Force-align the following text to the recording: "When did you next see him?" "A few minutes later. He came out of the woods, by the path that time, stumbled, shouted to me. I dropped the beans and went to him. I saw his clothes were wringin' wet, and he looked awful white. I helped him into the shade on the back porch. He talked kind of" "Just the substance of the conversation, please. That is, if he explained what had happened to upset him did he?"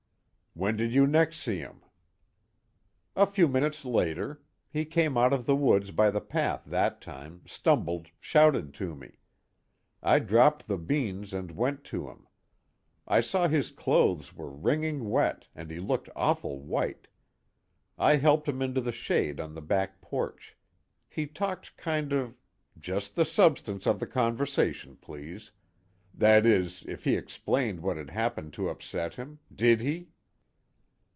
"When 0.53 0.75
did 0.75 0.91
you 0.91 1.07
next 1.07 1.37
see 1.39 1.59
him?" 1.59 1.81
"A 3.15 3.25
few 3.25 3.47
minutes 3.47 3.85
later. 3.85 4.41
He 4.69 4.83
came 4.83 5.17
out 5.17 5.31
of 5.31 5.45
the 5.45 5.55
woods, 5.55 5.91
by 5.91 6.11
the 6.11 6.19
path 6.19 6.63
that 6.65 6.99
time, 6.99 7.41
stumbled, 7.47 8.09
shouted 8.19 8.73
to 8.73 8.93
me. 8.93 9.19
I 10.03 10.19
dropped 10.19 10.67
the 10.67 10.77
beans 10.77 11.31
and 11.31 11.51
went 11.51 11.85
to 11.85 12.09
him. 12.09 12.27
I 13.07 13.21
saw 13.21 13.47
his 13.47 13.71
clothes 13.71 14.35
were 14.35 14.51
wringin' 14.51 15.09
wet, 15.09 15.47
and 15.55 15.71
he 15.71 15.79
looked 15.79 16.09
awful 16.17 16.59
white. 16.59 17.07
I 17.97 18.17
helped 18.17 18.49
him 18.49 18.61
into 18.61 18.81
the 18.81 18.91
shade 18.91 19.39
on 19.39 19.53
the 19.55 19.61
back 19.61 20.01
porch. 20.01 20.57
He 21.07 21.27
talked 21.27 21.77
kind 21.77 22.11
of" 22.11 22.35
"Just 22.77 23.15
the 23.15 23.23
substance 23.25 23.87
of 23.87 24.01
the 24.01 24.07
conversation, 24.07 24.97
please. 24.97 25.51
That 26.13 26.45
is, 26.45 26.83
if 26.89 27.05
he 27.05 27.15
explained 27.15 27.79
what 27.79 27.95
had 27.95 28.09
happened 28.09 28.51
to 28.55 28.67
upset 28.67 29.13
him 29.15 29.39
did 29.55 29.79
he?" 29.79 30.09